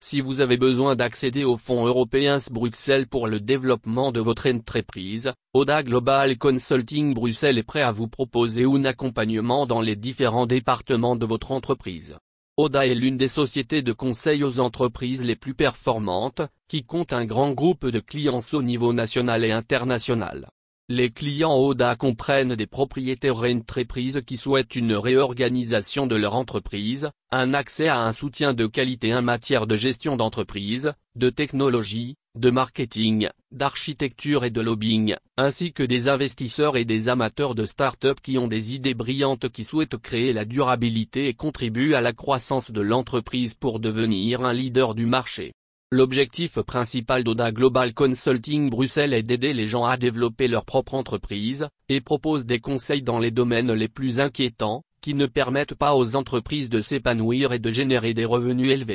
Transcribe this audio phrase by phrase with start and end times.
[0.00, 5.32] Si vous avez besoin d'accéder aux fonds européens Bruxelles pour le développement de votre entreprise,
[5.54, 11.16] Oda Global Consulting Bruxelles est prêt à vous proposer un accompagnement dans les différents départements
[11.16, 12.16] de votre entreprise.
[12.58, 17.24] Oda est l'une des sociétés de conseil aux entreprises les plus performantes, qui compte un
[17.24, 20.48] grand groupe de clients au niveau national et international.
[20.88, 27.54] Les clients Oda comprennent des propriétaires entreprises qui souhaitent une réorganisation de leur entreprise, un
[27.54, 33.28] accès à un soutien de qualité en matière de gestion d'entreprise, de technologie, de marketing,
[33.50, 38.46] d'architecture et de lobbying, ainsi que des investisseurs et des amateurs de start-up qui ont
[38.46, 43.54] des idées brillantes qui souhaitent créer la durabilité et contribuent à la croissance de l'entreprise
[43.54, 45.52] pour devenir un leader du marché.
[45.92, 51.68] L'objectif principal d'Oda Global Consulting Bruxelles est d'aider les gens à développer leur propre entreprise,
[51.88, 56.16] et propose des conseils dans les domaines les plus inquiétants, qui ne permettent pas aux
[56.16, 58.94] entreprises de s'épanouir et de générer des revenus élevés.